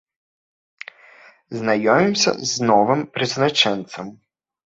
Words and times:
Знаёмімся 1.59 2.31
з 2.51 2.69
новым 2.71 2.99
прызначэнцам. 3.17 4.05